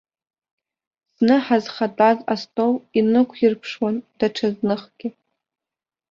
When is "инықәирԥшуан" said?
2.97-3.95